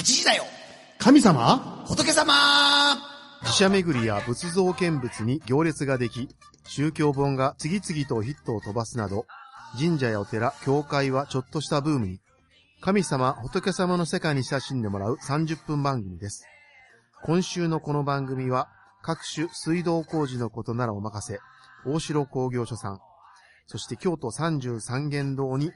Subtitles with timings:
[0.00, 0.44] 8時だよ。
[0.98, 1.84] 神様？
[1.86, 2.32] 仏様。
[3.42, 6.30] 寺社巡りや仏像見物に行列ができ、
[6.64, 9.26] 宗教本が次々とヒットを飛ばすなど、
[9.78, 12.18] 神社やお寺、教会はちょっとしたブームに、
[12.80, 16.46] 神様、仏様の世界に親しんでもらう30分番組です。
[17.22, 18.70] 今週のこの番組は、
[19.02, 21.40] 各種水道工事のことならお任せ、
[21.84, 23.00] 大城工業所さん、
[23.66, 25.72] そして京都33元堂に、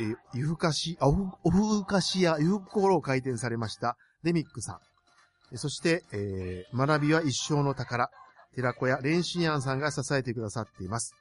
[0.00, 4.80] えー、湯ふかし、あ、おふおふかしや湯ふころを開店されました、デミックさ
[5.52, 5.58] ん。
[5.58, 8.10] そして、えー、学びは一生の宝、
[8.54, 11.14] 寺子屋蓮心庵さんが支えてくださっています。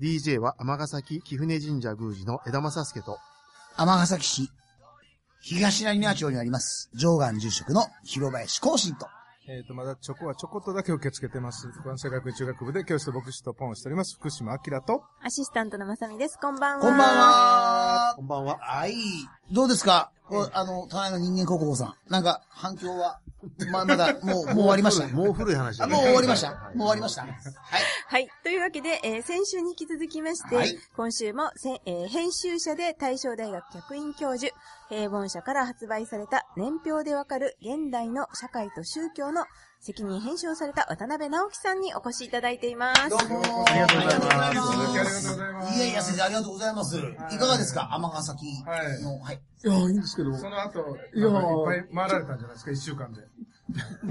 [0.00, 3.18] DJ は尼崎貴船神社宮司の枝正助と、
[3.76, 4.50] 尼崎市、
[5.40, 9.06] 東成庭町にあります、上岸住職の広林光信と、
[9.46, 11.68] えっ、と、まだチョコはちょこっとだけ受け付けてます。
[11.84, 14.16] 関西学院中学部で教師と牧師とポンをしております。
[14.16, 15.02] 福島明と。
[15.22, 16.38] アシスタントのまさみです。
[16.40, 16.80] こんばんは。
[16.80, 17.16] こんばん。
[17.18, 18.56] はこんばんは。
[18.58, 18.94] はい。
[19.52, 20.10] どうですか？
[20.30, 22.10] こうあの、隣の人間国宝さん。
[22.10, 23.20] なんか、反響は、
[23.70, 25.06] ま、まだ、もう、もう終わりました？
[25.08, 26.50] もう古い話だねあもう終わりました？
[26.50, 27.22] もう終わりました？
[27.24, 27.32] はい。
[28.08, 28.28] はい。
[28.42, 34.50] というわけで、えー先週に引き続きまして、はい今週もせん、えー編集者で大正大学客員教授、
[34.94, 39.44] 平凡社から発売された年表でわかる現代の社会と宗教の
[39.80, 43.10] 責任編集をされた渡辺直樹さんにお越しいただいています。
[43.10, 43.64] どうも。
[43.68, 44.30] ありがとうございます。
[44.30, 46.96] ありがとうございありがとうございますいやいや、先生、ありがとうございます。
[46.96, 47.00] い。
[47.38, 47.88] かがですか？
[47.92, 48.46] 尼崎
[49.02, 49.34] の、はい。
[49.64, 49.68] い。
[49.68, 51.34] や、いいんですけど、その後、いやいっ
[51.66, 53.20] ぱい回られたんじゃないですか、一週間で。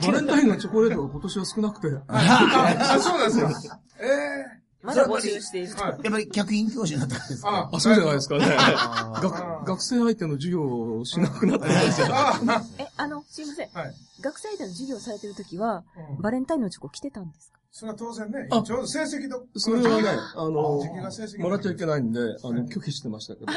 [0.06, 3.80] バレンタインのチョコレートが今年は少なくて、あ、そうなんですか。
[4.00, 5.82] えまだ募集しているえ。。
[5.82, 5.92] はい。
[5.92, 7.50] やっぱり客員教師になったからですか？
[7.50, 8.46] ああ、そうじゃないですかね。
[8.60, 12.08] あ 学学生相手の授業をしなくなったんですよ。
[12.12, 12.40] あ
[12.78, 13.70] え、あの、すいません。
[13.74, 13.94] はい。
[14.22, 17.60] 学生での授業されてる時は、うんバレンタインのチョコ来てたんですか？
[17.76, 23.52] それは当然ね、あちょうど成績と、それはね、あの時期が成績、もらっちゃいけないんで、あの、拒否してましたけど。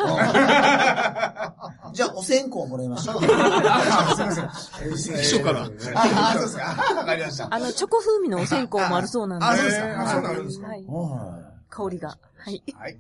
[1.97, 3.23] じゃあ、お線香もらいましょう。
[3.25, 5.17] すいません。
[5.17, 5.63] 秘書から。
[5.63, 6.95] ああ、そうですか。
[6.95, 7.49] わかりました。
[7.51, 9.47] あの、チョコ風味のお線香もあるそうなんで。
[9.47, 10.85] あそうですかそうなんですかはい。
[10.87, 12.19] は香りが。
[12.37, 12.63] はい。
[12.67, 12.73] い。
[12.75, 12.99] はい。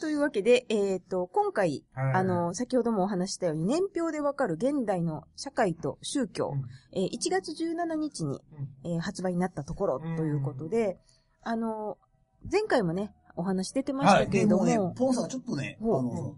[0.00, 8.40] というわけで、えっ、と、今回、はいあの、先ほどもお話ししたように、年表でわかる現代の社会と宗教、うんえー1月17日に、
[8.84, 10.98] えー発売になったところということで、
[11.42, 11.98] あの、
[12.50, 14.24] 前回もね、お話出てましはい。
[14.24, 16.36] で、たけれども、もうね、ポンさんがちょっとね、あの、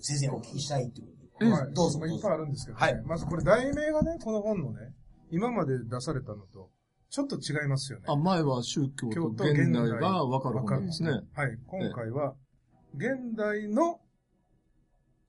[0.00, 1.50] 先生にお聞きしたいっていうことで。
[1.50, 1.74] はい。
[1.74, 2.86] どうぞまあいっぱいあるんですけどね。
[2.86, 4.92] はいまずこれ題名がね、この本のね、
[5.30, 6.70] 今まで出されたのと、
[7.10, 8.04] ちょっと違いますよね。
[8.08, 11.10] あ、前は宗教と現代が分かる本ですね。
[11.34, 11.58] はい。
[11.66, 12.34] 今回は、
[12.94, 14.00] 現代の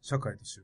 [0.01, 0.61] 社会と宗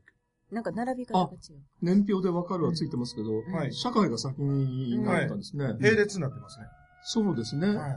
[0.54, 1.62] なんか並び方が違う。
[1.82, 3.52] 年表で分かるはついてますけど、教。
[3.58, 3.74] はい。
[3.74, 5.66] 社会が先になったんですね。
[5.80, 6.66] 並列になってますね。
[7.04, 7.68] そうですね。
[7.76, 7.96] はい。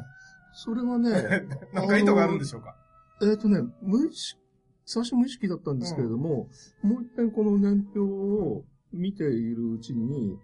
[0.54, 1.10] それはね、
[1.74, 2.74] なんか意図があるんでしょうか？
[3.22, 4.40] えっ、とね、無意識、
[4.86, 6.48] 最初無意識だったんですけれども、
[6.82, 10.38] もう一遍この年表を見ているうちに、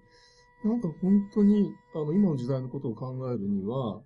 [0.65, 4.01] なんか本当に、あの、今の時代のことを考えるには、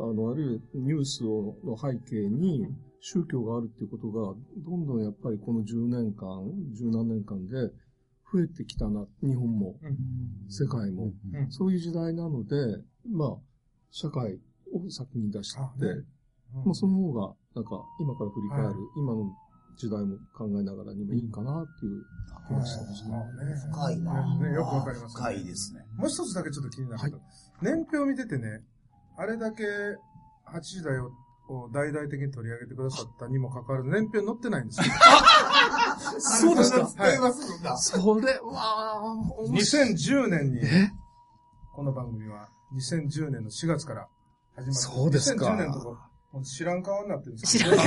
[0.00, 2.66] あの、あるいはニュースをの背景に
[3.00, 7.70] 宗教があるっていうことが、どんどんやっぱりこの10年間、十何年間で
[8.32, 9.76] 増えてきたな、日本も、
[10.48, 11.12] 世界も。
[11.32, 11.50] うん。
[11.50, 12.56] そういう時代なので、
[13.06, 13.36] まあ、
[13.90, 14.40] 社会
[14.72, 15.60] を先に出して、
[16.64, 18.74] まあ、その方が、なんか、今から振り返る、はい。
[18.96, 19.32] 今の
[19.76, 22.02] 時代も考えながらにもいいかなっていう
[22.48, 23.14] 気がしてましたね。
[23.72, 25.80] 深いなねねよくわかりますね深いですね。
[25.96, 27.22] もう一つだけちょっと気になること。
[27.62, 28.62] 年表見ててね、
[29.16, 31.12] あれだけ8時だよ
[31.48, 34.86] を大々的に取り上げてくださったにもかかわらず、年表に載ってないんですよ。
[36.18, 37.16] そうですかはい。
[37.76, 39.02] それは、
[39.38, 39.90] 面白い。
[39.90, 40.90] 2010年に、え？
[41.74, 44.08] この番組は2010年の4月から
[44.54, 45.96] 始まって、そうですか2010年のとこ、
[46.32, 47.70] もう知らん顔になってるんですけど。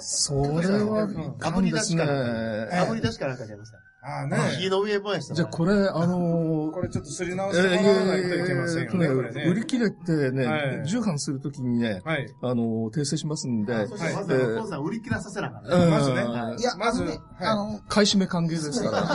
[0.00, 3.78] それは、かぶり出しかなんか、ねかぶり出しかなんかじゃいますか。
[4.00, 4.38] ああね。
[4.58, 9.42] 火の上ぼやしたじゃあこれ、あのーこれちょっとすり直えしてもらわないとーいけませんよね、えーこれね。
[9.50, 12.26] 売り切れてね、はい重版するときにね、はい。
[12.42, 15.84] あのー訂正しますんで、そしてまずえーは、コンさん売り切らさせながらね。
[15.84, 16.16] うんまずね
[16.58, 19.02] いや、まずあのねはいあの、買い占め歓迎ですから。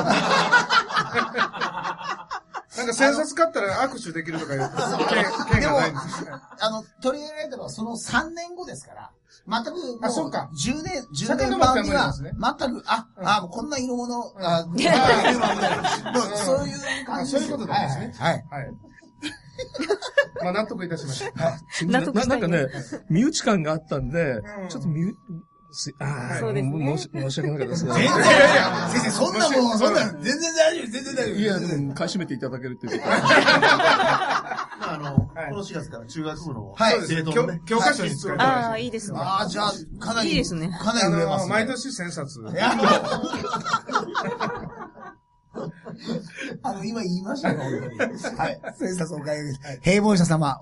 [2.76, 4.60] なんか千冊買ったら握手できるとかいう
[5.50, 6.42] 権権がないんですよね。
[6.60, 9.12] あの、取り上げられたのはその3年後ですから、
[9.48, 14.66] 全くもう、あそうか10年、10遡って年版には、全く、あ、うんあ、もうこんな色物、あ、
[16.36, 18.46] そういう感じあそういうことなんですねはい。
[18.50, 18.64] はい。
[18.66, 18.74] はい。
[20.44, 21.60] まあ納得いたしました。
[21.86, 25.14] 納得したいななんかね、身内感があったんで、うんちょっと身
[25.98, 27.94] ああ、そうですねも申し申し訳なかったですね。
[27.94, 31.36] 全然、いやいや、先生、そんなもん、そんな、全然大丈夫、全然大丈夫。
[31.36, 33.18] いや、でも、買い占めていただけるっていうことま
[34.94, 38.36] あ、あの、はいこの4月から中学部のはい生徒のね、教科書に使う。
[38.40, 39.20] ああ、いいですね。
[39.20, 41.50] ああ、じゃあ、かなり、いいですねかなあり売れますね。
[41.50, 42.40] の、毎年千冊。
[42.42, 42.72] いや、
[46.64, 48.38] あの、今言いましたよ、本当に。
[48.38, 48.62] はい。
[48.78, 49.54] 先生、おかげで。
[49.82, 50.60] 平凡者様、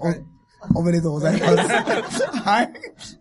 [0.76, 1.54] お、おめでとうございます。
[2.44, 2.72] はい。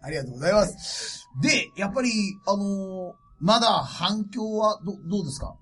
[0.03, 1.29] ありがとうございます。
[1.41, 2.11] で、やっぱり、
[2.47, 5.55] あのーまだ反響はど、どうですか？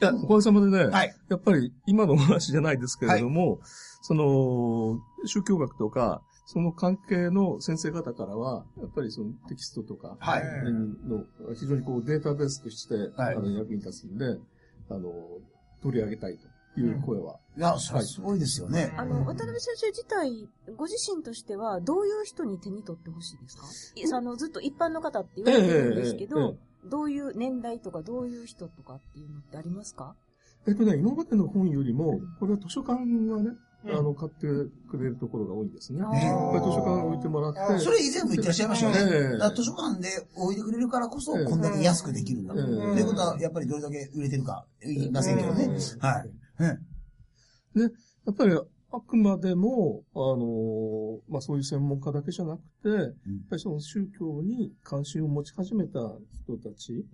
[0.00, 1.14] いや、おかげさまでね、はい。
[1.28, 3.58] やっぱり今のお話じゃないですけれども、
[4.06, 10.42] その、宗教学とか、その関係の先生方からは、やっぱりそのテキストとか、はい。
[11.08, 11.24] の
[11.54, 13.34] 非常にこうデータベースとして、はい。
[13.34, 14.26] あの役に立つんで、
[14.90, 15.10] あの、
[15.82, 16.36] 取り上げたい
[16.74, 18.92] という声は、いや、それはすごいですよね。
[18.98, 23.64] あの、渡辺先生自体、ご自身としては、どういう人に手に取ってほしいですか？
[23.94, 30.14] いあの、ずっと一般の方って言われてるんですけえええどえ、どういう年代とか、どういう人とかっていうのってありますか？
[30.68, 33.06] えっとね、今までの本よりも、これは図書館がね、
[33.48, 34.46] うんあの、買って
[34.90, 36.00] くれるところが多いんですね。
[36.00, 36.22] やっぱり
[36.64, 39.54] 図書館置いてもらって、それ以前も言ってらっしゃいましたよね。
[39.54, 42.54] 図書館で置いてくれるからこそ、ええこんだけ安くできるんだ。
[42.54, 45.68] とええいうことは、やっぱりどれだけ売れてるか言いませんけどね。
[46.00, 46.30] はい。
[47.74, 47.92] うん
[48.26, 48.58] やっぱり
[48.96, 53.12] あくまでも、あの、まあ、そういう専門家だけじゃなくて、やっ
[53.50, 55.98] ぱりその宗教に関心を持ち始めた
[56.44, 57.04] 人たち、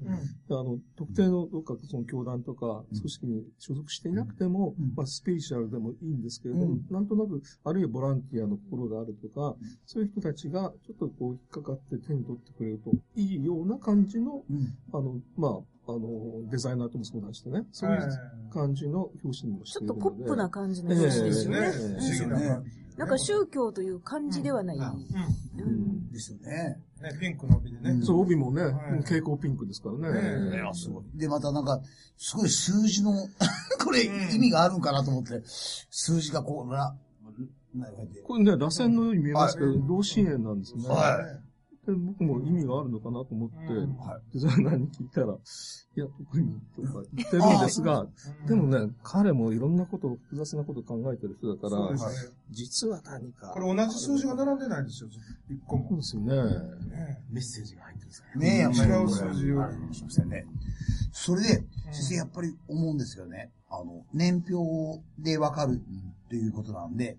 [0.50, 4.92] あの、特定のどっかその教団とか組織に所属していなくても、うん。
[4.94, 6.84] まあ、スピリチュアルでもいいんですけれども、うん。
[6.90, 9.56] なんとなく、あるいはボランティアの心があるとか、
[9.86, 14.74] そういう人たちがちょっとこう引っかかって手に取ってくれるといいような感じの、うん。
[14.92, 15.60] あの、まあ、
[15.90, 18.08] あの、デザイナーとも相談してね、そういう
[18.52, 20.00] 感じの表紙にもしているので。
[20.00, 21.58] ちょっとポップな感じの表紙ですよね。
[21.58, 24.76] ええ不思議なんか宗教という感じではない。
[24.76, 26.78] うんですよね。
[27.00, 27.90] ね、ピンクの帯でね。
[27.92, 30.72] うんそう、帯もね、はい蛍光ピンクですからね。
[30.74, 31.04] すごい。
[31.14, 31.80] で、またなんか、
[32.18, 33.12] すごい数字の、
[33.82, 36.94] これ意味があるんかなと思って、数字がこう、ら、
[37.74, 40.88] なんかこうやってこれね、螺旋のように見えますけど、はい同心円なんですね。
[40.88, 41.40] は
[41.90, 44.32] で僕も意味があるのかなと思って、うんはい。
[44.32, 48.06] デザイナーに聞いたら、いや、特にとか言ってるんですが、
[48.46, 51.96] でもね、彼もいろんなこと、複雑なことを考えてる人だから。
[52.50, 53.48] 実は何か。
[53.48, 55.10] これ同じ数字が並んでないんですよ、
[55.48, 55.88] 一個も。
[55.88, 56.34] そうですよね。
[56.36, 58.90] ねメッセージが入ってるんですかねえ、やっぱり。
[58.90, 59.64] 違う数字を。
[61.12, 61.48] それで、
[61.92, 63.50] 先生やっぱり思うんですよね。
[63.70, 65.80] あの、年表でわかる
[66.28, 67.16] ということなんで、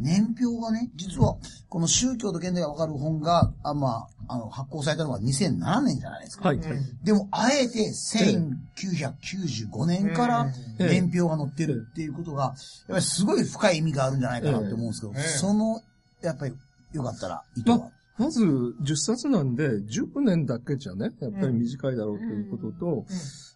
[0.00, 1.36] 年表がね、実は、
[1.68, 6.48] この宗教と現代がわかる本が、あまあ、あの、発行されたのが2007年じゃないですか。
[6.48, 6.60] はい。
[7.02, 11.00] でも、あえて1995年からええ。
[11.00, 12.54] 年表が載ってるっていうことが、やっ
[12.88, 15.22] ぱりすごい深い意味があるんじゃないかなって思うんですけど、ええ。
[15.22, 15.80] その、
[16.22, 16.54] やっぱり、
[16.92, 17.90] よかったら、意図は？
[18.18, 23.06] まず、10冊なんで、10年だけじゃね、やっぱり短いだろうということと、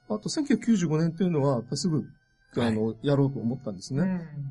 [0.08, 2.04] あと1995年というのは、やっぱりすぐ、
[2.62, 4.02] あの、やろうと思ったんですね。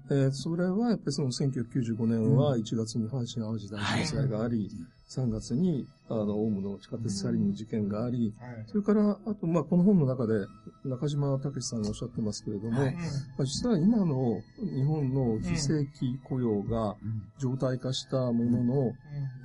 [0.09, 4.69] えーそれはやっぱりその1995年は1月に阪神淡路大震災があり、
[5.07, 8.33] 3月にあの、オウムの地下鉄サリンの事件があり、
[8.67, 10.45] それから、あと、まあ、この本の中で
[10.83, 12.95] 中島武さんがおっしゃってますけれども、はい。
[12.95, 12.99] ま
[13.39, 16.95] あ、実は今の日本の非正規雇用が
[17.39, 18.93] 常態化したものの、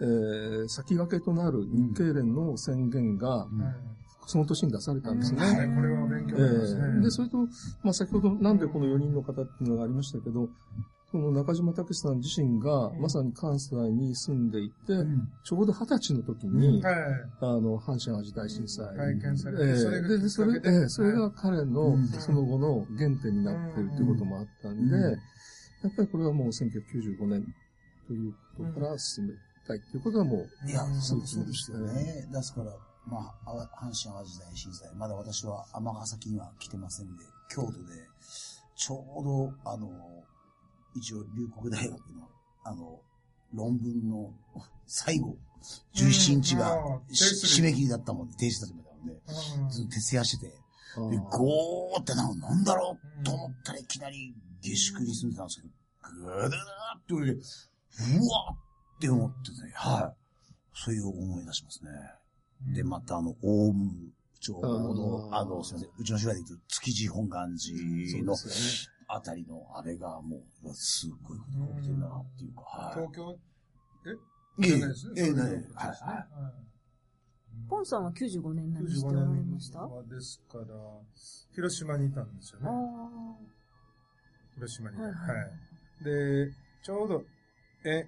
[0.01, 3.47] えー先駆けとなる日経連の宣言が、
[4.27, 5.41] その年に出されたんですね。
[5.41, 6.83] はいこれは勉強になりますええ。
[6.97, 7.03] ね。
[7.03, 7.39] で、それと、
[7.83, 10.49] まあ、先ほどなんでこの4人の方っていうのがありましたけど、
[11.11, 14.93] この中島武さん自身が、まさに関西に住んでいて、
[15.43, 16.95] ちょうど二十歳の時に、はい。
[17.41, 18.97] あの、阪神淡路大震災。
[18.97, 22.09] 体験されて、えで、それ、それが彼のうん。
[22.09, 25.03] その後の原点になってるっていうこともあったんで、うん。
[25.03, 25.19] や
[25.89, 27.45] っぱりこれはもう1995年
[28.07, 29.35] ということから進め
[29.67, 32.29] たいっていうことはもう、いや、そそうでそうですね。
[32.33, 32.71] ですから、
[33.11, 37.79] まあ、あ阪神淡路大震災、まだ私は尼崎には来てませんで、京都で、
[38.77, 39.89] ちょうど、あの、
[40.95, 42.29] 一応、龍谷大学の、
[42.65, 43.01] あの、
[43.53, 44.33] 論文の
[44.87, 45.37] 最後、
[45.95, 49.21] 17日がうんし締め切りだったもんで、停止だったもんで、
[49.71, 50.55] ずっと徹夜してて、
[50.97, 56.57] あで、ーゴーってな、なんだろうと思ったらいきなり下宿に住んでたんですけど、ぐーって
[57.09, 57.43] 言われて、う
[58.29, 58.55] わ
[58.97, 60.21] って思ってね、はい。
[60.75, 61.91] そういう思い出しますね。
[62.69, 63.91] で、またあの、オウム、
[64.41, 68.35] ちょうど、あの、すみません、うちの芝居で言うと、築地本願寺の
[69.09, 72.95] あたりの、あれがもう、すっごいことが起きてるなっていうか、はい。
[72.95, 73.39] 東京？
[74.07, 74.67] え？
[74.67, 75.13] じゃないですね。
[75.17, 75.25] ええ、
[75.75, 75.97] はい。
[77.69, 79.89] ポンさんは95年何してお95られました？
[80.15, 80.65] ですから、
[81.55, 82.69] 広島にいたんですよね。
[82.69, 83.37] あ
[84.57, 85.05] 広島にいた。
[85.07, 85.41] ははいい。
[85.41, 86.05] はい。
[86.05, 86.53] で、
[86.83, 87.25] ちょうど、
[87.85, 88.07] え、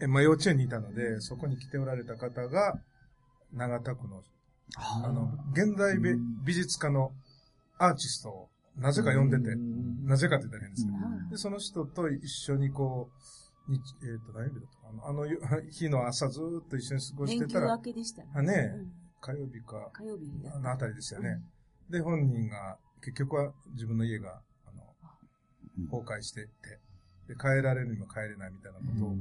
[0.00, 2.78] え、まあ、幼稚園にいたので、そこに来ておられた方が、
[3.52, 4.22] 長田区の、
[4.76, 5.98] あの、現代
[6.44, 7.12] 美術家の
[7.78, 9.56] アーティストを、なぜか呼んでて、
[10.04, 11.28] なぜかって言ったら変ですけど、うん。
[11.30, 13.10] で、その人と一緒にこ
[13.68, 15.08] う、にえっ、と、何曜日だったかな。
[15.08, 15.38] あのよ
[15.70, 18.30] 日の朝ずーっと一緒に過ごして連休たら明、けでしたね。
[18.34, 18.92] あねうん。
[19.20, 21.42] 火曜日か、火曜日だあのあたりですよね。
[21.90, 24.70] で、本人が、結局は自分の家が、あ
[25.90, 26.80] 崩壊してって、
[27.28, 29.16] で、帰られるにも帰れないみたいなことを。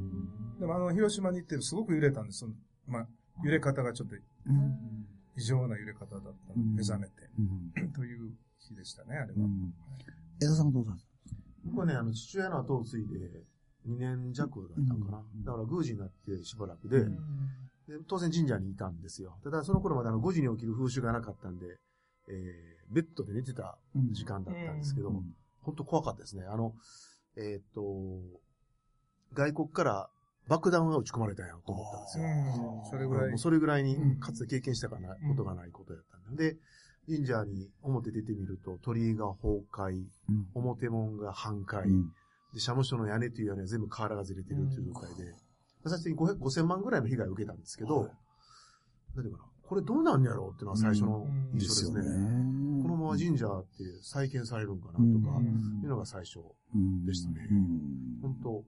[0.60, 2.39] でもあの、広島に行ってすごく揺れたんです。
[2.39, 2.53] その
[2.88, 3.07] まあ、
[3.44, 7.91] 揺れ方がちょっとうん異常な揺れ方だったのでうん目覚めて、うん。
[7.91, 9.34] という日でしたね、あれは。
[9.38, 9.74] うん。
[10.41, 11.03] 江田さんはどうだった
[11.65, 13.15] 僕はね、あの、父親の後を継いで
[13.88, 15.17] 2年弱だったのかな。
[15.20, 15.44] うん。
[15.44, 17.15] だから宮司になってしばらくで、うん。
[17.88, 19.38] で当然神社にいたんですよ。
[19.44, 21.77] ただその頃まであの5時に起きる風習がなかったんで、
[22.27, 23.77] えー、ベッドで寝てた
[24.12, 25.36] 時間だったんですけど、うん。
[25.62, 26.44] 本当怖かったですね。
[26.46, 26.74] あの、
[27.36, 27.82] えーっと、
[29.34, 30.10] 外国から
[30.48, 32.25] 爆弾が撃ち込まれたんやと思ったんですよ。
[32.25, 32.89] うん。
[32.89, 33.38] それぐらい。
[33.38, 34.20] それぐらいにうん。
[34.20, 36.36] かつて経験したかなことがないことやったん。
[36.36, 36.58] で、で、
[37.08, 40.48] 神社に表出てみると鳥居が崩壊、うん。
[40.54, 42.04] 表門が半壊、うん。
[42.54, 45.34] で、社務所の屋根という屋根は全部瓦がずれてるという状態で、
[45.86, 48.12] 最終的に500 5000万ぐらいの被害を受けたんですけど、はい。
[49.16, 51.60] なんていうかな、これどうなんやろうっていうのは最初のうん。
[51.60, 52.18] 印象ですね。
[52.77, 52.84] ね。
[52.84, 55.82] このまま神社って再建されるんかなとか、うん。
[55.84, 56.39] いうのが最初。
[56.75, 57.06] うん。
[57.06, 57.48] でしたね。
[57.51, 58.20] うん。
[58.22, 58.63] 本当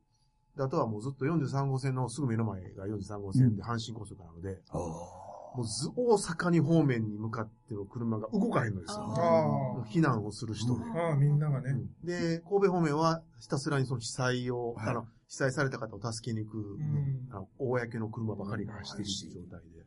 [0.59, 4.77] であとはもうずっと43号線のすぐ目の前が43号線で阪神高速なので、あー。
[4.77, 9.85] もうず大阪に方面に向かっての車が動かへんのですよ。
[9.89, 10.77] 避難をする人。
[10.77, 10.81] で。
[10.99, 11.71] ああ、みんながね。
[11.71, 12.05] うん。
[12.05, 14.89] で、神戸方面はひたすらにその被災を、はい。
[14.89, 17.29] あの、被災された方を助けに行く、ん。
[17.31, 19.85] あの公の車ばかりが走っている状態で。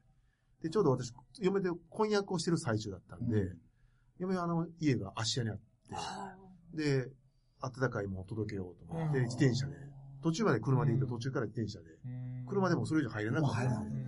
[0.62, 3.59] で、ちょうど私、嫁で婚約をしてる最中だったんで、うん。
[4.19, 5.62] 嫁はあの、家が芦屋にあって、
[5.93, 6.35] あ
[6.73, 7.09] で、
[7.61, 9.25] 温かいものを届けようと思って、うん。
[9.26, 9.92] 自転車で、
[10.23, 11.87] 途中まで車で行って途中から自転車で、
[12.47, 14.07] 車でもそれ以上入れなかったなね。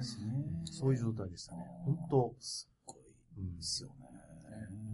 [0.65, 1.65] そういう状態でしたね。
[1.85, 2.99] 本当すっごい
[3.39, 3.95] うんですよね。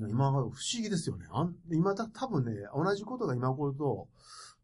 [0.09, 1.27] 今、不思議ですよね。
[1.31, 4.09] あん今た、多分ね、同じことが今起こると、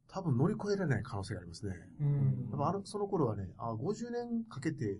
[0.09, 1.75] 多分乗り越えられない可能性がありますね。
[2.01, 4.99] うんやっぱあの、その頃はね、あ50年かけて、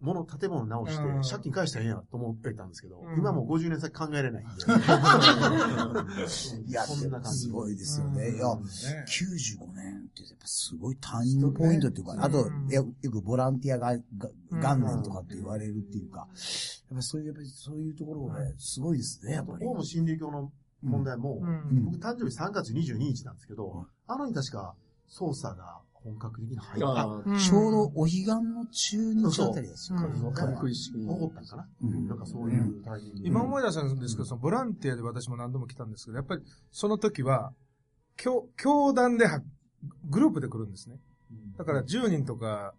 [0.00, 3.18] 物、建物直してうん、借金返したらええんやと思ってたんですけど、うん。
[3.18, 4.52] 今もう50年先考えれないんで。
[6.66, 7.38] いや、そんな感じ。
[7.40, 8.30] すごいですよね。
[8.30, 8.62] いや、ね。
[9.06, 16.28] 95年ってやっぱすごいターニングポイントっていうか、あと、うんよよくボランティアががうん元年とかって言われるっていうか、やっ
[16.96, 19.66] ぱそういう、やっぱりそういうところがね、すごいですね、やっぱり。
[19.66, 20.50] オウム真理教の
[20.82, 21.84] 問題も、うん。
[21.86, 24.74] 僕誕生日3月22日なんですけど、あの日確か
[25.08, 27.38] 捜査が本格的に入った。
[27.38, 29.98] ちょうどお彼岸の中日あたりですよ。
[29.98, 30.98] そうあ、軽く意識。
[30.98, 33.28] 起こったんかな、うんなんかそういうタイミングで。
[33.28, 37.52] 今思い出したんですけど、そのボランティアで私も何度も来たんですけど、やっぱりその時は、
[38.16, 39.40] 教、教団では、
[40.08, 40.96] グループで来るんですね。
[41.56, 42.74] だから10人とか、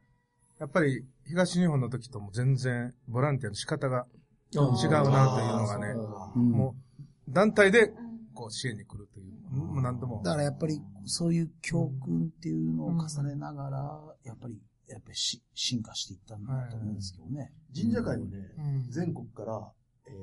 [0.59, 4.05] やっぱり東日本の時とも全然ボランティアの仕方が、
[4.53, 5.93] 違うなというのがね
[6.35, 7.93] うんもう団体で
[8.33, 10.21] こう支援に来るという、もう何度も。
[10.23, 17.51] だからやっぱり、そういう教訓っていうのを重ねながら、やっぱり、やっぱりし進化していったんだと思うんですけどね。
[17.73, 18.91] 神社会はね、うん。
[18.91, 19.71] 全国から、
[20.07, 20.13] えー、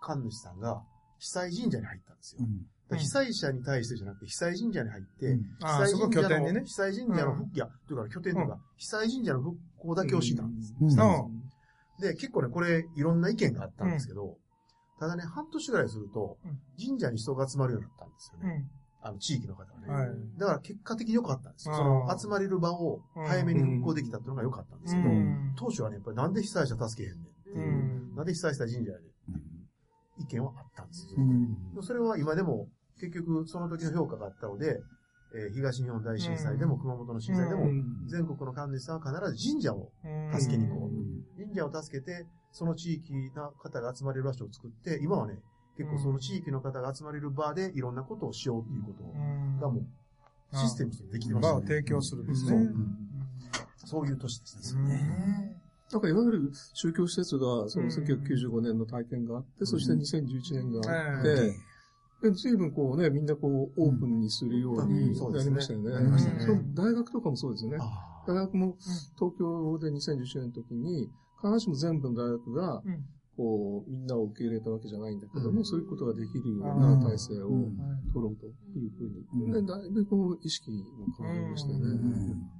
[0.00, 0.82] 神主さんが
[1.18, 2.40] 被災神社に入ったんですよ。
[2.42, 2.58] うん。
[2.58, 5.40] だから被災者に対してじゃなくて、被災神社に入って、うん。
[5.40, 6.52] 被災神社拠点にね。
[6.52, 6.72] の、被。
[6.72, 10.74] 災神社の復、いや、というか拠点とか、被災神社の復興だけをしたんです。
[10.80, 10.88] うん。
[10.88, 11.44] うん。
[12.00, 14.38] で、結構ね、これ、いろんな意見があったんですけど、
[14.98, 18.66] ただね、半年ぐらいするとうん、神社に人が集まるようになったんですよね。
[19.04, 19.92] うんあの、地域の方がね。
[19.92, 20.08] はい。
[20.38, 21.74] だから結果的に良かったんですよ。
[21.74, 25.52] その、集まれる場を早めに復興できたっていうのが良かったんですけど、うん。
[25.56, 28.16] 当初はね、やっぱりなんで被災者助けへんねんっていう、うん。
[28.16, 31.82] なんで被災した神社やねん意見はあったんですよ。
[31.82, 32.68] それは今でも、
[32.98, 34.80] 結局その時の評価があったので、
[35.34, 36.80] えー東日本大震災でもうん。
[36.80, 38.06] 熊本の震災でも、うん。
[38.06, 40.40] 全国の神主さんは必ず神社を、うん。
[40.40, 40.90] 助けに行こ
[41.36, 45.40] 神社を助けて、その地域の方が集まれる場所を作って、今はね、
[45.76, 49.60] 結構その地域の方が集まれる場でいろんなことをしようっていうことうん。
[49.60, 51.60] がもう、システムとしてできてましたね。
[51.60, 52.50] 場を提供するんですね。
[52.50, 52.58] そう。
[52.58, 52.96] うん。
[53.84, 54.82] そういう年ですね。
[54.82, 55.56] ね
[55.92, 65.14] なんかいわゆる宗教施設が、そのうん1995年の体験があって、そして2011年があっうてん、で随分こうね、みんんなこう、オープンにするよううにん。
[65.14, 65.56] そうですね。
[65.56, 65.90] なりましたよね。
[65.92, 66.62] なりましたね。
[66.74, 67.78] 大学とかもそうですよね。
[67.80, 68.76] あ大学も
[69.18, 73.04] 東京で2011年の時に、必ずしも全部の大学が、うん
[73.36, 75.64] こう、みんなを受け入れたわけじゃないんだけども、うん。
[75.64, 77.02] そういうことができるようあなー。
[77.02, 77.76] 体制をうん。
[78.12, 78.50] 取ろうとい
[78.86, 79.44] うふうに。
[79.46, 79.52] うん。
[79.52, 81.84] でだいぶこう、意識も変わりましたよね。
[81.84, 82.50] うん。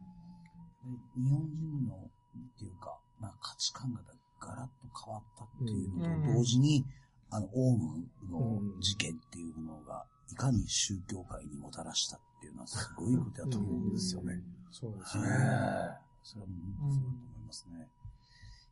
[1.17, 4.01] 日本人の、っていうか、まあ価値観が
[4.41, 4.73] ガラッと
[5.05, 6.23] 変わったっていうのうん。
[6.27, 6.85] と同時に、
[7.31, 14.35] あの、オウムの事件っていうものが、いかに宗教界にもたらしたっていうのはすごいことだと思うんですよね。
[14.35, 15.25] えそうですね。
[15.25, 17.89] えそれはもうそうだと思いますね。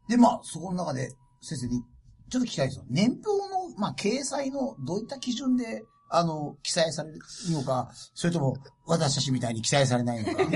[0.09, 1.83] で、まあ、そこの中で、先生に、
[2.31, 2.85] ちょっと聞きたいですよ。
[2.89, 5.85] 年表の、まあ、掲載の、どういった基準で、
[6.15, 7.19] あの、記載される
[7.51, 10.45] のか、それとも、私たちみたいに記載されないのか。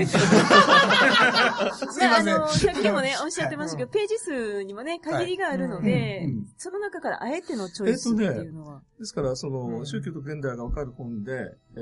[1.91, 2.35] すいません。
[2.35, 6.27] あの、さっきもね、おっしゃってましたけど、ページ数にもね、限りがあるので
[6.57, 8.83] その中からあえてのチョイスっていうのは。
[8.99, 9.85] ですから、その、うん。
[9.87, 11.79] 宗教と現代がわかる本で、え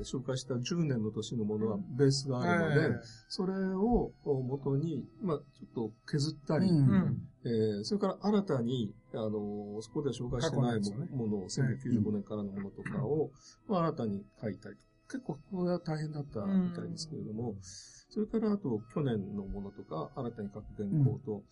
[0.00, 3.00] ー紹介した10年の年のものはベースがあるので、はい。
[3.28, 6.76] それを元に、まあちょっと削ったり、うん。
[6.76, 7.28] うん。
[7.44, 11.10] えーそれから新たに、あのそこでは紹介してない過去のをね。
[11.12, 13.30] ものを、1995年からのものとかを、
[13.68, 14.82] まあ新たに書いたりと。
[15.08, 21.42] 結構これは大変だったみたいですけれども、それからあと去年のものとか、新たに書く原稿と、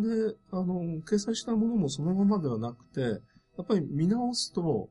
[0.00, 3.08] で、あの、掲載したものもそのままではなくて、や
[3.62, 4.88] っぱり見直すと、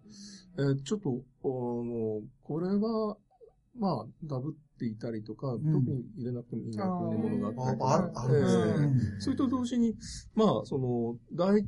[0.58, 3.18] えーちょっと、あの、これは、
[3.78, 5.60] まあ、ダブっていたりとか、ん。
[5.60, 9.96] 特に入れなくてもいいなというものがあったりとか、ああるそれと同時に、
[10.36, 11.66] まあ、その、大、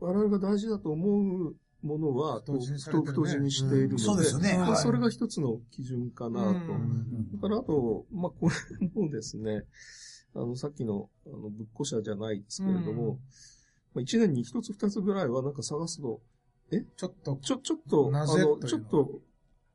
[0.00, 4.58] 我々が大事だと思うものは、太字にしているので、そうですよね。
[4.76, 6.52] それが一つの基準かなと。
[7.34, 9.64] だから、あと、まあ、これもですね、
[10.34, 13.18] あの、さっきの、あの、ぶっこ者じゃないですけれども、
[13.98, 16.20] 一年に一つ二つぐらいはなんか探すと、
[16.96, 19.20] ちょっと、ちょ、ちょっと、あのちょっと、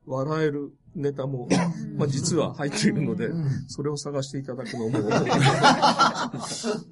[0.05, 1.47] 笑えるネタも、
[1.97, 3.50] まあ、実は入っているので、うん。
[3.67, 5.00] それを探していただくのも、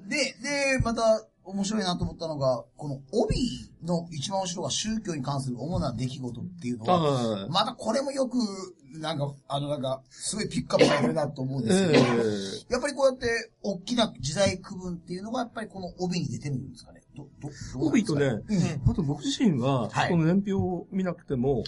[0.08, 3.36] で、で、また面白いなと思ったのが、この帯
[3.82, 8.38] の一番後ろが宗教に関する主な出来事っていうのは、またこれもよく、
[8.98, 17.02] なんか、あの、なんか、すごいピックアップされてるなと思うんですけど、えやっぱりこうやって、大きな時代区分っていうのが、やっぱりこの帯に出てるんですかね。
[17.16, 18.90] ど、ど、どうなんですか帯とね、うん。
[18.90, 20.10] あと僕自身は、はい。
[20.10, 21.64] この年表を見なくても、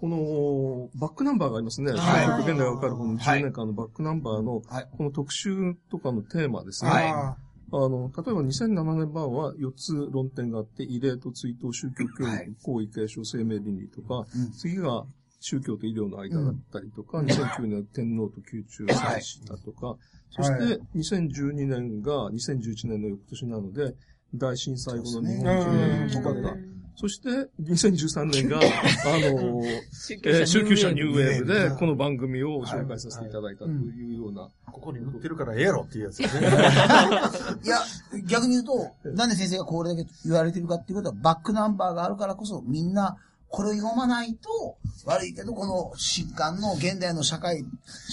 [0.00, 1.92] このバックナンバーがありますね。
[1.92, 2.40] はい。
[2.40, 3.40] 現代がわかるこのはい。
[3.40, 4.88] 10年間のバックナンバーの、はい。
[4.96, 6.90] この特集とかのテーマですね。
[6.90, 7.04] はい。
[7.06, 7.36] あ
[7.72, 12.52] あの、例えば2007年版は4つ論点があって、異例と追悼、宗教教育、はい。
[12.62, 14.52] 行為継承、生命倫理とか、うん。
[14.52, 15.04] 次が
[15.40, 19.96] 宗教と医療の間だったりとか、2009年天皇と宮中祭祀だとか、
[20.30, 23.94] そして2012年が2011年の翌年なので、
[24.34, 26.75] 大震災後の日本中年の生き方。
[26.96, 27.28] そして、
[27.62, 36.48] 2013年が、 あの、えー宗教者ニューウェーブで、この番組を紹介させていただいたというような、ここに塗ってるからええやろっていうやつですね。
[37.64, 37.78] いや、
[38.26, 43.16] 逆に言うと、なんで先生がこれだけ言われてるかっていうことは、バックナンバーがあるからこそ、みんな、
[43.48, 47.64] これを読まないと、悪いけど、この疾患の現代の社会、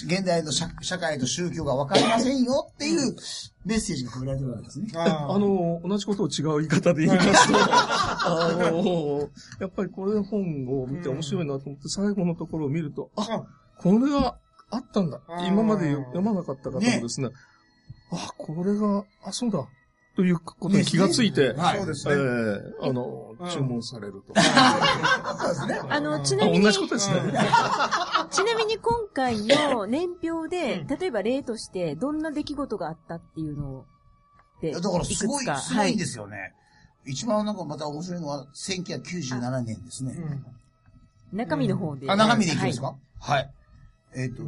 [0.06, 3.16] 現代の社社会と宗教が分かりませんよっていう
[3.66, 4.92] メッセージが込められてるわけですね。
[4.96, 7.58] ああの、同じことを違う言い方で言いますと、
[8.26, 13.46] あの、やっぱりこれ本を見て面白いなと思って、最後のところを見ると、あ、あ、
[13.78, 14.38] これが
[14.70, 15.22] あったんだ。
[15.48, 17.30] 今まで読まなかった方もですね、
[18.12, 19.68] あ、これが、あ、そうだ。
[20.16, 22.14] ということに気がついて、はいえそうですね。
[22.14, 23.50] えあの、うん。
[23.50, 24.34] 注文されると。
[24.40, 25.82] そうですね。
[25.90, 27.16] あの、ちあなみに、同じことですね。
[28.30, 30.88] ちなみに今回の年表で、うん。
[30.88, 33.86] 例えば例として、どんな出来事があったっていうのを、
[34.62, 36.54] で、いやだからすごい、すごいんですよね。
[37.06, 40.16] 一番なんかまた面白いのは、1997年ですね。
[41.32, 42.10] 中身の方で。
[42.10, 43.50] あ、中身でいきますはかはい。
[44.16, 44.44] えっと、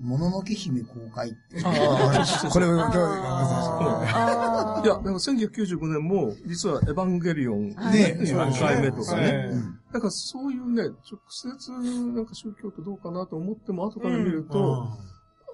[0.00, 1.62] もののけ姫公開って。
[1.62, 4.84] あ これを、どうあー。
[4.84, 7.94] いや、だから1995年も、実はエヴァンゲリオン、はい。
[7.94, 9.26] ね1回目とかね。
[9.26, 9.50] はい。
[9.92, 14.88] だからそういうね、直接なんか宗教ってどうかなと思っても、後から見ると、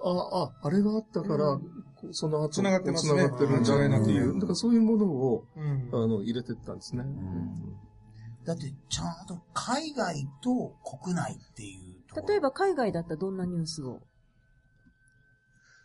[0.04, 1.58] あ、あ、あれがあったから、
[2.12, 3.20] その後、繋がってますね。
[3.20, 4.38] 繋がってるんだっていう、うん。
[4.38, 5.90] だからそういうものを、うん。
[5.92, 7.04] あの、入れてったんですね。
[8.44, 12.28] だって、ちゃんと海外と国内っていう。
[12.28, 14.00] 例えば海外だったらどんなニュースを？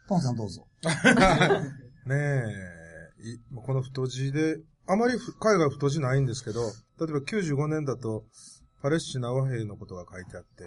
[0.08, 0.67] ポンさんどうぞ。
[2.06, 6.62] ねえ、いこの太字で、あまりふ海外太字ないんですけど、
[7.00, 8.26] 例えば95年だと、
[8.82, 10.65] パレスチナ和平のことが書いてあって、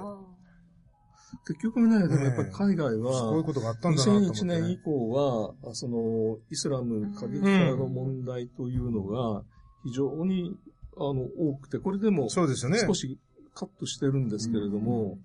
[1.47, 4.61] 結局ね、でもやっぱり海外は、こういうことがあったんだなと思って、2001ね。
[4.61, 9.43] 年以降は、あその、イスラム過激化の問題というのが、
[9.85, 10.57] 非常に、
[10.97, 12.79] あの、多くて、これでも、そうですよね。
[12.79, 13.19] 少し
[13.55, 15.19] カットしてるんですけれども、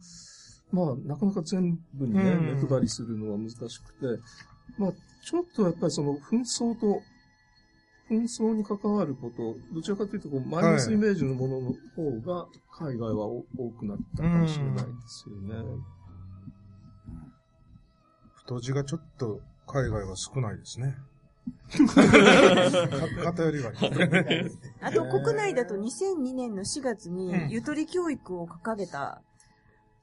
[0.71, 4.21] まあ、なかなか全部にね、うん目配りするのは難しくて、
[4.77, 4.93] まあ、
[5.25, 7.01] ちょっとやっぱりその紛争と、
[8.09, 13.43] 紛争に関わること、どちらかというとこう、マイナスイメージのものの方が、海外は多
[13.77, 15.55] くなったかもしれないですよね。
[18.49, 20.95] 太字がちょっと海外は少ないですね。
[21.69, 23.71] か偏りが
[24.81, 29.21] あと国内だと2002年の4月うんにゆとり教育を掲げた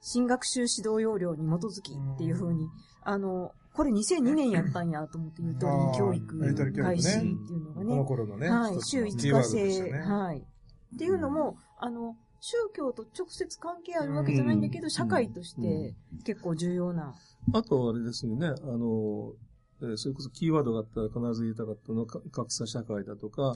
[0.01, 2.69] 新学習指導要領に基づきっていう風に、
[3.03, 6.39] あの、これ2002年やったんやと思ってゆとり教育
[6.81, 8.05] 開始っていうのがこのね。
[8.05, 9.99] 頃のね、はい、週5のキーワ日制、ね。
[9.99, 10.39] はい。
[10.39, 17.13] っていうのも、あの、宗教と直接関係あるわけじゃないんだけど、社会として結構重要な。
[17.53, 19.33] あと、あれですよね、あの、
[19.81, 23.55] えーそれこそキーワードがあったら必ず言いたかったのは、か格差社会だとか、は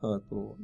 [0.00, 0.56] あと、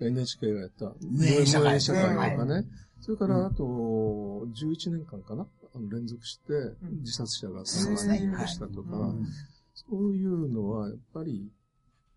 [0.00, 1.78] NHK がやった、無縁社会。
[1.78, 2.66] とかはね。
[3.00, 6.52] それから、あと、11年間かなあの連続して
[7.00, 8.14] 自殺者がそうですね。
[8.14, 9.26] 3人したとか、うん。
[9.74, 11.50] そういうのは、やっぱり、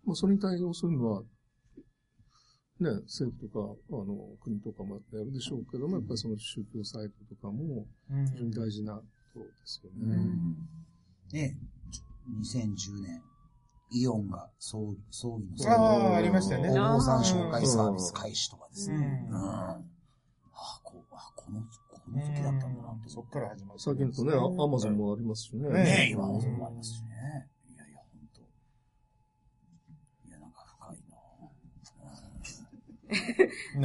[0.03, 1.21] まあ、それに対応するのは、
[2.79, 8.25] ね、政府とか、あの、国とかもやるでしょうけども、やっぱりその宗教サイトとかも、うん。
[8.31, 9.01] 非常に大事な
[9.39, 10.15] ことですよね。
[10.15, 10.56] うん
[11.32, 11.58] ね、
[12.41, 13.21] 2010年、
[13.91, 16.69] イオンが葬葬儀のああ、ありましたよね。
[16.80, 19.00] お坊さん紹介サービス開始とかですうね。
[19.00, 19.36] んうん。
[19.36, 19.80] あ
[20.54, 23.10] あ、こう、あこの、この時だったんだなって。
[23.10, 23.80] そっから始まる。
[23.80, 25.67] 最近だとね、アアマゾンもありますしね。
[25.69, 27.50] ねね今もそうもありますしね。
[27.69, 28.41] いやいや、本当
[30.30, 31.17] いや、なんか深いな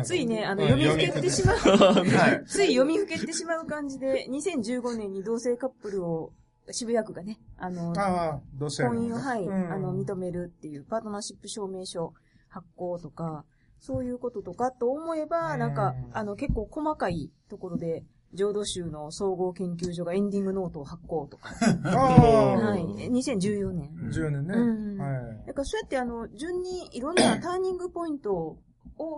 [0.05, 1.57] ついね、あの、うん読みふけてしまう。
[1.59, 2.45] はい。
[2.47, 6.33] つい読みふけてしまう感じで、2015年に同性カップルを
[6.71, 8.41] 渋谷区がね、あの、あ。
[8.59, 12.15] 婚姻を、はい、うんあの、認めるっていうパートナーシップ証明書
[12.49, 13.45] 発行とか、
[13.79, 21.49] そういうこととかと思えば、うんなんか、あの、結構細かいところで、浄土宗の総合研究所がエンディングノートを発行とか、
[21.83, 23.91] はい、2014年。
[24.13, 24.55] 10年ね。
[24.55, 25.47] うんはい。
[25.49, 28.59] だからそうやってあの、順にいろんなターニングポイントを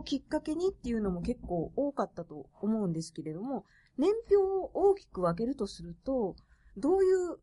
[0.05, 3.65] きっかけにっていうのも結構多かったと思うんですけれども、
[3.99, 6.37] 年表を大きく分けるとすると、
[6.77, 7.39] どういう、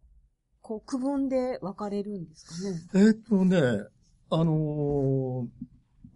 [0.61, 3.05] こう、区分で分かれるんですかね？
[3.05, 3.61] えーっとね、
[4.29, 5.47] あのー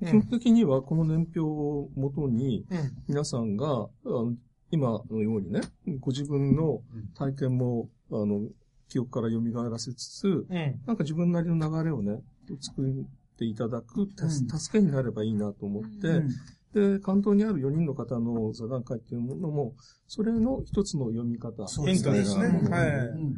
[0.06, 2.78] 基本的にはこの年表をもとに、うん。
[3.08, 4.34] 皆さんが、あの
[4.70, 5.62] 今のようにね、
[6.02, 6.82] ご自分の
[7.16, 8.42] 体験も、あの、
[8.90, 10.82] 記憶から蘇らせつつ、うん。
[10.86, 12.22] なんか自分なりの流れをね、
[12.60, 12.82] 作
[13.44, 14.08] っていただく、
[14.60, 16.30] 助けになればいいなと思って、うん
[16.74, 19.76] で、関東にある4人の方の座談会っていうものも、
[20.08, 21.68] それの一つの読み方。
[22.14, 22.48] ですね。
[22.70, 22.90] はい。
[23.10, 23.36] うん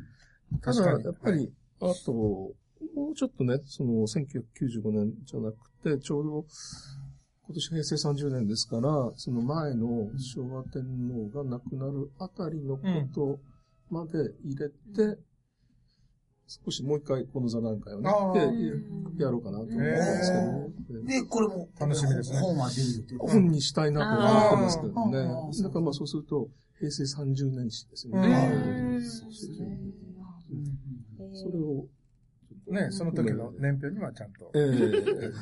[0.61, 6.45] ただ、やっぱり、あと、もうちょっとね、その、1995年じゃなくて、ちょうど、
[7.47, 10.83] 今年平成30年ですから、その前の昭和天
[11.33, 13.39] 皇が亡くなるあたりのこと
[13.89, 14.11] まで
[14.43, 15.19] 入れて、
[16.47, 18.10] 少しもう一回この座談会をね
[19.17, 20.38] やろうかなと思うんですけ
[20.93, 21.13] どね。
[21.13, 25.63] でで、これも、楽しみですね本は出る予定本にしたいなと思ってますけどね。
[25.63, 29.01] だからまあそうすると、平成30年史ですね。
[31.34, 31.88] それを、
[32.67, 34.51] ね、その時の年表にはちゃんと。
[34.53, 34.71] ええ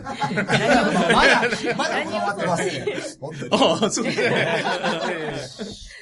[0.04, 2.86] まだ、まだわってますね。
[3.52, 4.30] ああ、そうですね。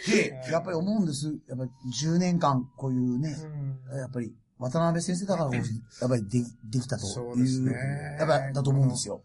[0.07, 1.27] で、やっぱり思うんです。
[1.47, 1.71] やっぱり
[2.05, 3.35] 10年間こういうね、
[3.97, 5.57] やっぱり渡辺先生だからこそ、
[6.01, 7.71] やっぱりできできたという、そうですね。
[8.19, 9.23] やっぱりだと思うんですよ。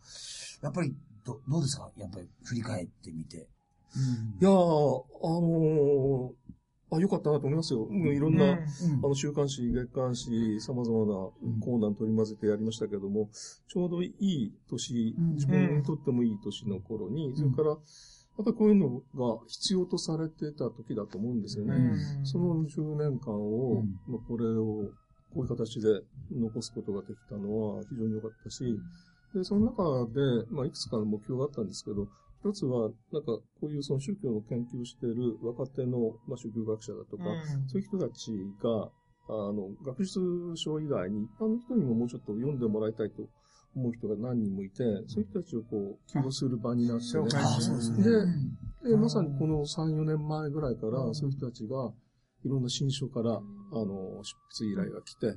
[0.63, 0.95] やっぱり、
[1.25, 1.91] どどうですか？
[1.97, 3.37] やっぱり振り返ってみて。
[3.37, 6.33] いやー、あのー
[6.89, 7.81] あ、よかったなと思いますよ。
[7.87, 8.51] もういろんな、うん。
[8.51, 11.13] うんあの、週刊誌、月刊誌、様々な
[11.61, 13.29] コーナー取り混ぜてやりましたけども、
[13.67, 15.35] ちょうどいい年、うん。
[15.35, 17.79] 自分にとってもいい年の頃に、それから、やっ
[18.45, 21.75] ぱりこういうのが必要とされてた時だと思うんですよね。
[21.75, 22.27] うん。
[22.27, 23.99] その10年間を、うん。
[24.07, 24.91] まあ、これを、
[25.37, 26.01] こういう形で
[26.33, 28.65] 残すことができたのは非常に良かったし、
[29.35, 32.09] で、その中で、まあ、いくつかの目標があったんですけど、
[32.41, 37.25] 一つは、なんか、こういうその宗教の研究をしている若手の、まあ、宗教学者だとか、
[37.67, 38.89] そういう人たちが、
[39.29, 40.21] あの、学術
[40.55, 43.29] 書以外に一般の人にももうちょっと読んでもらいたいと
[43.75, 44.77] 思う人が何人もいて、
[45.09, 47.29] そういう人たちをこう、起用する場になってね。
[47.99, 48.91] ね。
[48.91, 51.93] で、まさにこの3、4年前ぐらいから、そういう人たちが、
[52.45, 55.35] いろんな新書から、あの、執筆依頼が来て、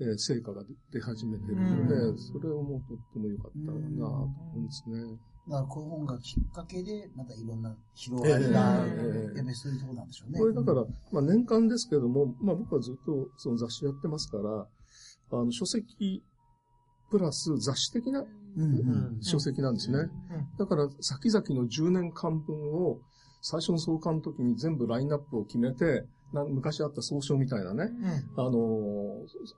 [0.00, 2.18] えー成果が出始めてるので、うん。
[2.18, 5.18] それをもうとっても良かったなと思うんですね。
[5.48, 10.38] だからこの本がきっかけで、またいろんな広がりが、ええやっぱりそういうところなんでしょうね。
[10.38, 14.66] これだから、まあ年間ですけども、まあ僕はずっとその雑誌やってますから、
[15.32, 16.22] あの書籍
[17.10, 18.20] プラス雑誌的な
[18.56, 18.62] うん。
[18.62, 19.22] うん。
[19.22, 20.10] 書籍なんですね。
[20.58, 23.00] だから先々の10年間分を
[23.42, 26.02] 最初の創刊の時に全部ラインナップを決めて、な
[26.32, 27.90] 昔あった総称みたいなね、
[28.36, 28.50] あの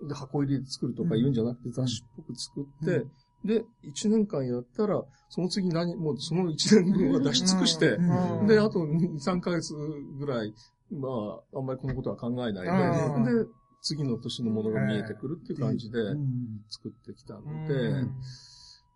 [0.04, 3.10] ーで箱入りで作るとか言うんじゃなくて雑誌っぽく作って、う
[3.44, 8.46] で、1年間やったら、その次何、もうその1年分は出し尽くして、うん。
[8.46, 10.54] で、あと2、3ヶ月ぐらい、
[10.92, 11.08] ま
[11.54, 13.24] あ、あんまりこのことは考えないうん。
[13.24, 13.48] で、で、
[13.80, 16.60] 次の年のものが見えてくるっていう感じでうん。
[16.70, 18.06] 作ってきたので、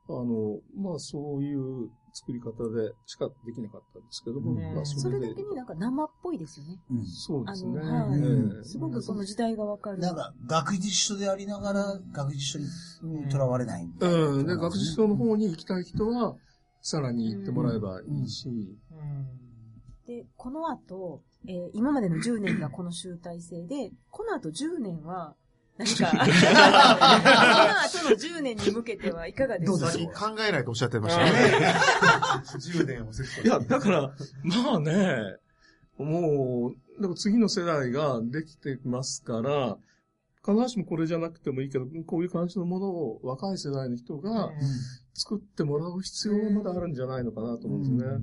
[0.09, 6.79] あの、まあそういう作り方でしかできなかったんですけども、うんまあそそれでれだけ、になんか生っぽいですよね。
[6.91, 7.73] うんあそうですね。
[7.81, 8.21] の、はい。
[8.21, 9.99] ええすごくその時代がわかる。
[9.99, 14.47] なんか、学術書でありながら、学術書にとらわれないみたいなうん。
[14.47, 16.37] で、学術書の方に行きたい人は、
[16.81, 18.49] さらに行ってもらえばいいし、
[20.07, 25.35] で、この後、えー今までの10年がこの集大成で、この後10年は、
[25.79, 29.79] 何か、 この後の10年に向けてはいかがですか？
[29.79, 31.31] どうです先考えないとおっしゃってましたね。
[32.59, 35.37] 10年をセットいや、だから、まあね、
[35.99, 39.77] もう、だから次の世代ができてますから、
[40.45, 44.51] 必ずしもこれじゃなくてもいいけど、こういう感じのものを若い世代の人が
[45.13, 48.19] 作ってもらう必要がまだあるんじゃないのかなと思うんですね。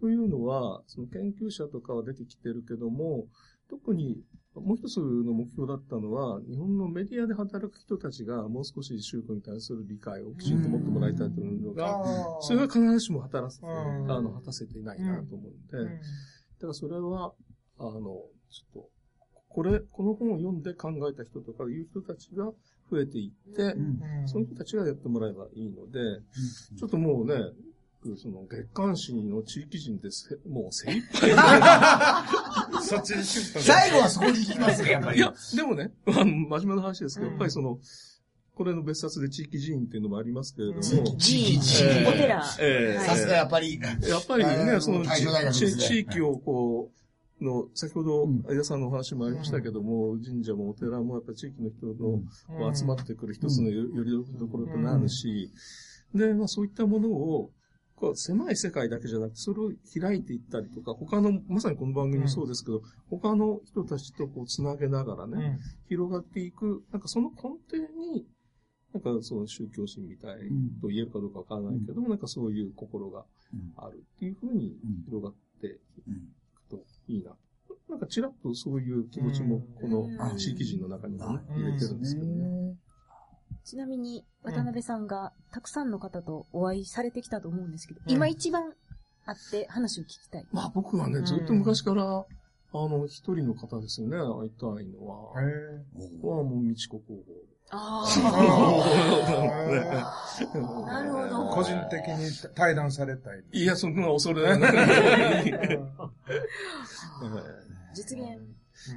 [0.00, 3.26] というのは、その研究者とかは出てきてるけども、
[3.68, 4.22] 特に
[4.60, 12.00] もう一つの目標だったのは、日本のメディアで働く人たちがもう少し宗教に対する理解をきちんと持ってもらいたいというのが、
[12.40, 17.32] それは必ずしも働せあの、果たせていないなと思うんで、だからそれは、
[17.78, 18.00] あの、
[18.50, 18.88] ちょっと、
[19.48, 22.52] これ、この本を読んで考えた人とかいう人たちが
[22.90, 24.28] 増えていって、うん。
[24.28, 26.00] その人たちがやってもらえばいいので、
[26.78, 27.34] ちょっともうね、
[28.16, 31.30] その月刊誌の地域人です、もう精一杯。
[33.60, 35.18] 最後はそこに行きますね、やっぱり。
[35.18, 37.32] いや、でもね、あの、真面目な話ですけど、うん。
[37.32, 37.78] やっぱりその、
[38.54, 42.42] これの別冊で地域寺院っていうのもありますけれども、地域寺院地域お寺。
[42.44, 52.22] さすがやっぱり、やっぱりあね、ーその地地域をこう、の、先ほどうん、相田さんのお話もありましたけども、神社もお寺もやっぱ地域の人の、こ
[52.72, 55.50] う集まってくる一つのよよりどころとなるし、
[56.14, 57.50] で、まあそういったものを、
[57.96, 68.26] こう狭い世界だけじゃなくて、それを開いていったりとか、他の、まさにこの番組もそうですけど、他の人たちとこうつなげながらね、広がっていく、なんかその根底に、
[68.92, 70.38] なんかその宗教心みたい
[70.80, 75.70] と言えるかどうかわからないけども、なんかそういう心がうんあるっていうふうにうん広がってい
[76.08, 76.14] うん
[76.54, 77.32] くといいな。
[77.88, 81.62] なんかちらっとそういう気持ちもこのうん地域人の中にもねうん。
[81.62, 82.76] 入れてるんですけどね。
[83.66, 88.72] ちなみに、渡辺さんがたくさんの方とお会いされてきたと思うんですけど、うん今一番
[89.24, 90.46] 会って話を聞きたい。
[90.52, 92.24] まあ僕はね、ずっと昔から、あ
[92.72, 95.32] の、一人の方ですよね、会いたいのは。
[95.32, 97.14] はもう、みちこ工
[97.70, 98.22] あへ
[99.96, 100.14] あ。
[100.86, 101.48] なるほど。
[101.50, 103.42] 個人的に対談されたい。
[103.50, 103.58] 房。
[103.58, 104.68] いや、そんな恐れな
[105.40, 105.44] い。
[107.94, 108.28] 実現。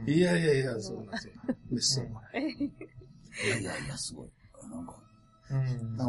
[0.05, 1.33] いやいやいや、そうなんですよ。
[1.71, 2.43] めっそうもない。
[2.43, 4.28] いやいやいや、すごい。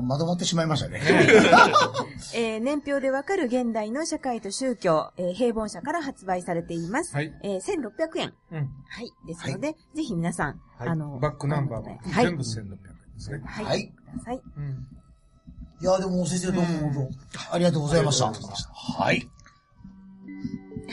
[0.03, 1.00] まとまってしまいましたね。
[2.35, 7.14] えー年表でわかる現代の社会と宗教、えー平凡社から発売されています。
[7.14, 7.33] はい。
[7.42, 8.35] えー1600円。
[8.53, 9.12] うんはい。
[9.26, 12.26] ですので、ぜひ皆さん、はいあの、バックナンバーもはい。
[12.26, 12.79] 全部1600円で
[13.18, 13.40] すね。
[13.44, 13.64] はい。
[13.64, 14.42] はいください。
[14.57, 14.87] うん
[15.83, 17.09] いや、でも先生どうも本
[17.48, 18.26] 当、ありがとうございました。
[18.26, 19.26] はい。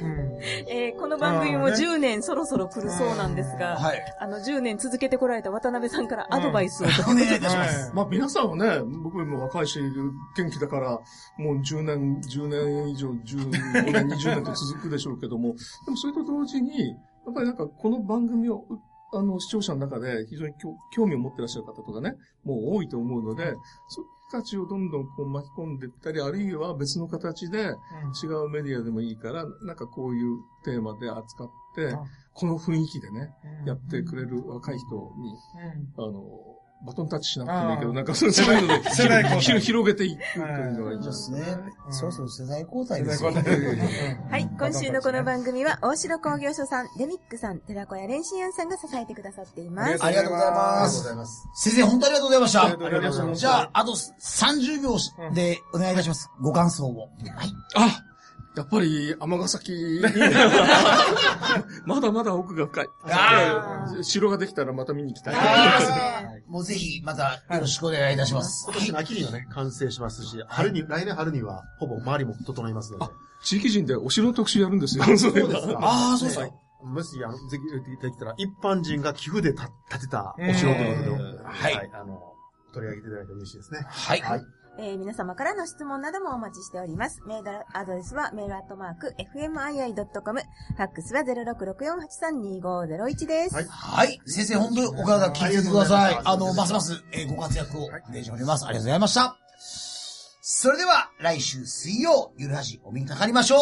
[0.06, 4.16] うんえーこの番組もあーね10年そろそろ来るそうなんですが、はい。
[4.20, 6.88] あの、10年続けてこられた渡辺さんからアドバイスを。
[6.88, 7.90] お願いいたします。
[7.90, 9.80] はまあ皆さんはね、僕も若いし、
[10.36, 10.90] 元気だから、
[11.38, 15.56] もう10年、10年以上、15年、20年と続くでしょうけども、
[15.86, 16.96] でもそれと同時に、や
[17.32, 18.64] っぱりなんかこの番組を、
[19.14, 23.56] あの、視聴者の中で非常に興興味を持ってらっしゃる方とかね、もう多いと思うので、
[23.88, 27.76] そういう人たちをどんどんこう巻き込んでいったり、あるいは別の形で
[28.22, 33.68] 違うメディアでもいいから、なんかこういうテーマで扱ってあ、この雰囲気でね、うん。
[33.68, 34.86] やってくれる若い人
[35.18, 35.36] に、
[35.98, 36.04] うん。
[36.04, 36.22] あの、
[36.86, 41.40] バトンタッチしなくてもいいけど、なんかそういうので 世代交代広広げていくというのがいいですね。
[41.88, 43.32] うんそろそろ世代交代世ですよ。
[43.32, 44.50] 代交代はい。
[44.60, 50.04] 今週のこの番組は、大城工業所さん、デミックさん、寺子屋蓮心庵さんが支えてくださっています。
[50.04, 51.04] ありがとうございます。
[51.04, 51.48] ざいます。
[51.56, 52.64] 先生、本当ありがとうございました。
[52.64, 54.98] ありがとうございますじゃあ、あと30秒
[55.34, 56.30] でお願いいたします。
[56.42, 57.10] ご感想を。
[57.36, 57.54] はい。
[57.76, 58.04] あ
[58.58, 60.02] やっぱり、尼崎、
[61.86, 62.88] まだまだ奥が深い。
[64.02, 65.36] 城ができたらまた見に行きたい。
[66.48, 68.66] もうぜひ、またよろしくお願いいたします。
[68.68, 73.06] 今年の秋にはね、完成しますし、春に、来年春には、ほぼ周りも整いますので。
[73.44, 75.04] 地域人でお城の特集やるんですよ。
[75.18, 76.50] そうですかああ、そうですか。
[76.84, 82.34] もし、あの、ぜひ、できたら、一般人が寄付でた建てたお城ということで、うんはいあの、
[82.74, 83.82] 取り上げていただいて嬉しいですね。
[83.88, 84.22] はい。
[84.22, 87.22] はいえー皆様からの質問などもお待ちしております。
[87.26, 90.42] メールアドレスはメールアットマーク fmii.com。
[90.42, 93.56] ファックスは0664832501です。
[93.56, 94.20] はいはい。
[94.26, 96.20] 先生、本当にお体気をつけてください。
[96.24, 98.66] あの、ますます、えーご活躍をお願いしております。
[98.66, 99.38] ありがとうございました。
[100.42, 103.62] それでは、来週水曜、ゆるはじお見にかかりましょう。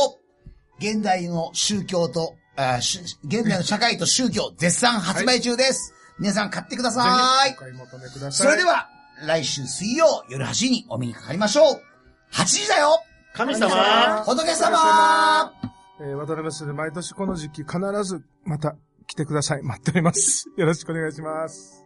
[0.80, 3.15] 現代の宗教と、あ現
[3.47, 5.93] 代の社会と宗教、絶賛発売中です。
[6.19, 7.01] 皆さん買ってくださ
[7.47, 7.56] いお。
[7.56, 8.32] 買い求めください。
[8.32, 8.88] それでは、
[9.23, 11.82] 来週水曜、夜8時にお見にかかりましょう。
[12.34, 12.99] 8時だよ
[13.34, 15.54] 神様仏様
[15.99, 18.75] えー渡辺先生、毎年この時期必ずまた
[19.08, 19.63] 来てください。
[19.63, 20.49] 待っております。
[20.58, 21.85] よろしくお願いします。